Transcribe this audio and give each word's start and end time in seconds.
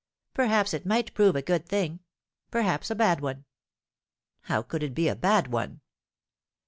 "Perhaps 0.33 0.73
it 0.73 0.83
might 0.83 1.13
prove 1.13 1.35
a 1.35 1.43
good 1.43 1.69
thing; 1.69 1.99
perhaps 2.49 2.89
a 2.89 2.95
bad 2.95 3.21
one." 3.21 3.45
"How 4.45 4.63
could 4.63 4.81
it 4.81 4.95
be 4.95 5.07
a 5.07 5.15
bad 5.15 5.51
one?" 5.53 5.81